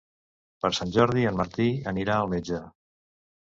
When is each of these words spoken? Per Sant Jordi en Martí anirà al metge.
Per 0.65 0.71
Sant 0.77 0.93
Jordi 0.95 1.27
en 1.33 1.39
Martí 1.43 1.69
anirà 1.95 2.19
al 2.19 2.35
metge. 2.35 2.67